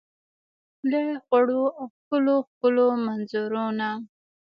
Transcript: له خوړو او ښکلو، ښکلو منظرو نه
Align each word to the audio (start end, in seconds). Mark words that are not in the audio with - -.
له 0.91 1.01
خوړو 1.25 1.63
او 1.79 1.85
ښکلو، 1.95 2.35
ښکلو 2.49 2.85
منظرو 3.05 3.65
نه 3.79 3.89